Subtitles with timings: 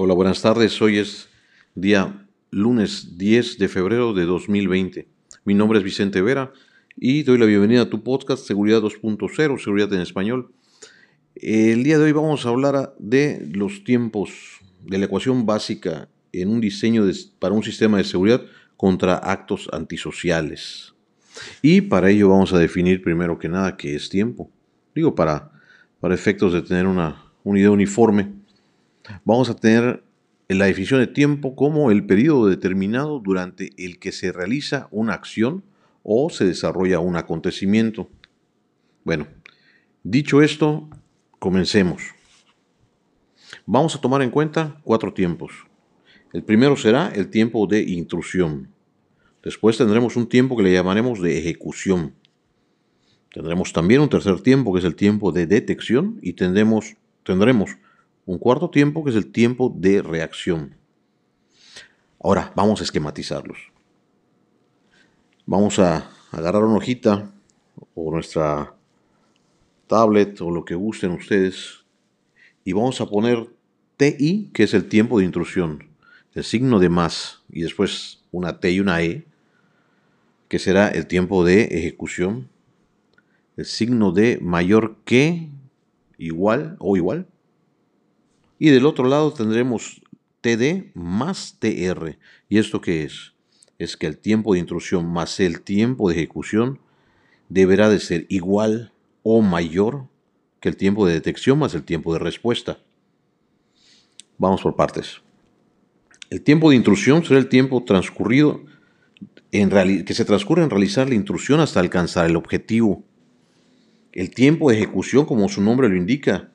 [0.00, 0.80] Hola, buenas tardes.
[0.80, 1.28] Hoy es
[1.74, 5.08] día lunes 10 de febrero de 2020.
[5.44, 6.52] Mi nombre es Vicente Vera
[6.94, 10.52] y doy la bienvenida a tu podcast Seguridad 2.0, Seguridad en Español.
[11.34, 16.50] El día de hoy vamos a hablar de los tiempos de la ecuación básica en
[16.50, 17.04] un diseño
[17.40, 18.42] para un sistema de seguridad
[18.76, 20.94] contra actos antisociales.
[21.60, 24.48] Y para ello vamos a definir primero que nada qué es tiempo.
[24.94, 25.50] Digo, para,
[25.98, 28.37] para efectos de tener una unidad uniforme
[29.24, 30.02] vamos a tener
[30.48, 35.64] la definición de tiempo como el periodo determinado durante el que se realiza una acción
[36.02, 38.08] o se desarrolla un acontecimiento.
[39.04, 39.26] Bueno,
[40.02, 40.88] dicho esto,
[41.38, 42.02] comencemos.
[43.66, 45.52] Vamos a tomar en cuenta cuatro tiempos.
[46.32, 48.68] El primero será el tiempo de intrusión.
[49.42, 52.14] Después tendremos un tiempo que le llamaremos de ejecución.
[53.32, 57.76] Tendremos también un tercer tiempo que es el tiempo de detección y tendremos, tendremos
[58.28, 60.76] un cuarto tiempo que es el tiempo de reacción.
[62.20, 63.56] Ahora vamos a esquematizarlos.
[65.46, 67.32] Vamos a agarrar una hojita
[67.94, 68.74] o nuestra
[69.86, 71.86] tablet o lo que gusten ustedes
[72.64, 73.48] y vamos a poner
[73.96, 75.88] TI, que es el tiempo de intrusión,
[76.34, 79.24] el signo de más y después una T y una E,
[80.48, 82.50] que será el tiempo de ejecución,
[83.56, 85.48] el signo de mayor que,
[86.18, 87.26] igual o igual,
[88.58, 90.02] y del otro lado tendremos
[90.40, 92.18] TD más TR.
[92.48, 93.34] ¿Y esto qué es?
[93.78, 96.80] Es que el tiempo de intrusión más el tiempo de ejecución
[97.48, 98.92] deberá de ser igual
[99.22, 100.08] o mayor
[100.60, 102.78] que el tiempo de detección más el tiempo de respuesta.
[104.38, 105.20] Vamos por partes.
[106.30, 108.62] El tiempo de intrusión será el tiempo transcurrido
[109.50, 113.02] que se transcurre en realizar la intrusión hasta alcanzar el objetivo.
[114.12, 116.50] El tiempo de ejecución, como su nombre lo indica,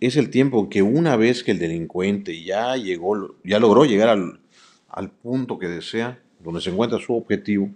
[0.00, 5.10] es el tiempo que una vez que el delincuente ya llegó, ya logró llegar al,
[5.10, 7.70] punto que desea, donde se encuentra su objetivo,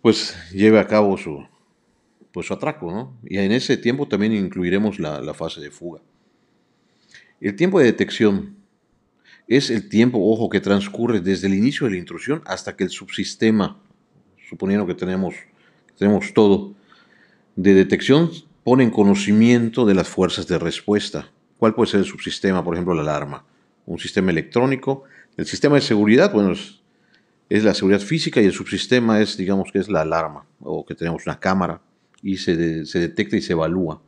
[0.00, 1.44] pues lleve a cabo su,
[2.32, 3.18] pues su atraco, ¿no?
[3.24, 6.00] Y en ese tiempo también incluiremos la, la fase de fuga.
[7.40, 8.56] El tiempo de detección
[9.48, 12.90] es el tiempo, ojo, que transcurre desde el inicio de la intrusión hasta que el
[12.90, 13.80] subsistema,
[14.48, 15.34] suponiendo que tenemos,
[15.86, 16.74] que tenemos todo,
[17.56, 18.30] de detección
[18.66, 21.30] pone en conocimiento de las fuerzas de respuesta.
[21.56, 22.64] ¿Cuál puede ser el subsistema?
[22.64, 23.44] Por ejemplo, la alarma.
[23.86, 25.04] Un sistema electrónico.
[25.36, 26.52] El sistema de seguridad, bueno,
[27.48, 30.96] es, la seguridad física y el subsistema es, digamos, que es la alarma o que
[30.96, 31.80] tenemos una cámara
[32.24, 34.02] y se, detecta y se evalúa.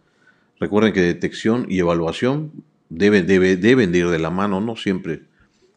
[0.59, 2.51] Recuerden que detección y evaluación
[2.89, 5.23] deben, deben de ir de la mano, no siempre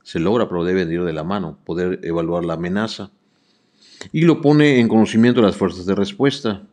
[0.02, 3.12] se logra, pero deben de ir de la mano, poder evaluar la amenaza.
[4.12, 6.64] Y lo pone en conocimiento de las fuerzas de respuesta.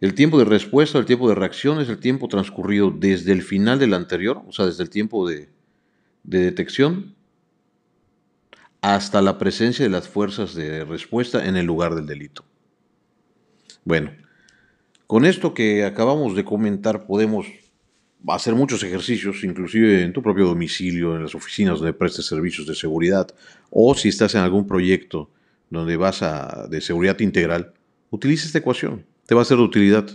[0.00, 3.78] El tiempo de respuesta, el tiempo de reacción es el tiempo transcurrido desde el final
[3.78, 5.48] del anterior, o sea, desde el tiempo de,
[6.22, 7.14] detección,
[8.82, 12.44] hasta la presencia de las fuerzas de respuesta en el lugar del delito.
[13.84, 14.12] Bueno,
[15.06, 17.46] con esto que acabamos de comentar podemos
[18.28, 22.74] hacer muchos ejercicios, inclusive en tu propio domicilio, en las oficinas donde prestes servicios de
[22.74, 23.28] seguridad,
[23.70, 25.30] o si estás en algún proyecto
[25.70, 27.72] donde vas a, de seguridad integral,
[28.10, 30.06] utiliza esta ecuación te va a ser de utilidad.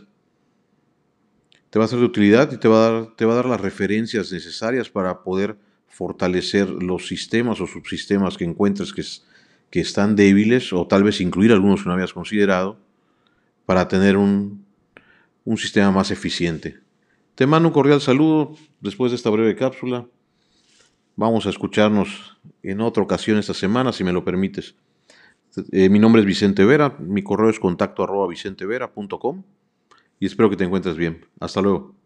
[1.69, 3.45] Te va a ser de utilidad y te va a dar, te va a dar
[3.45, 5.57] las referencias necesarias para poder
[5.87, 9.03] fortalecer los sistemas o subsistemas que encuentres que,
[9.69, 12.79] que están débiles o tal vez incluir algunos que no habías considerado
[13.65, 14.65] para tener un,
[15.45, 16.79] un sistema más eficiente.
[17.35, 20.05] Te mando un cordial saludo después de esta breve cápsula.
[21.15, 24.75] Vamos a escucharnos en otra ocasión esta semana, si me lo permites.
[25.71, 29.43] Eh, mi nombre es Vicente Vera, mi correo es contacto arroba vicentevera.com
[30.19, 31.25] y espero que te encuentres bien.
[31.39, 32.00] Hasta luego.